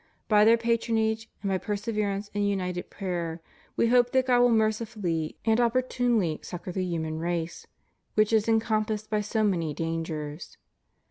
[0.27, 3.39] By their patronage, and by perseverance in united prayer.
[3.75, 7.67] We hope that God will mercifully and opportunely succor the human race,
[8.15, 10.57] which is enconi' passed by so many dangers.